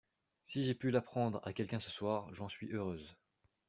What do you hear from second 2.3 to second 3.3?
j’en suis heureuse.